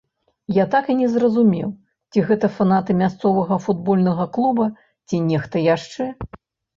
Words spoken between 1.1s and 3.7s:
зразумеў, ці гэта фанаты мясцовага